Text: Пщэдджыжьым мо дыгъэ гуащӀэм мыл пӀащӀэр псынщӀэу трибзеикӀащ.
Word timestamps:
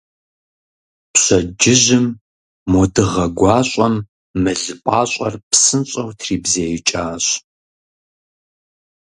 Пщэдджыжьым 1.13 2.05
мо 2.71 2.83
дыгъэ 2.93 3.25
гуащӀэм 3.37 3.95
мыл 4.41 4.63
пӀащӀэр 4.83 5.33
псынщӀэу 5.49 6.09
трибзеикӀащ. 6.19 7.25